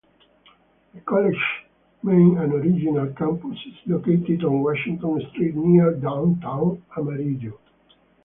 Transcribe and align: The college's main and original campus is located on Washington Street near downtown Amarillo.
The 0.95 1.01
college's 1.01 1.39
main 2.01 2.35
and 2.39 2.51
original 2.55 3.13
campus 3.13 3.55
is 3.67 3.75
located 3.85 4.43
on 4.43 4.63
Washington 4.63 5.21
Street 5.31 5.53
near 5.55 5.93
downtown 5.93 6.83
Amarillo. 6.97 7.59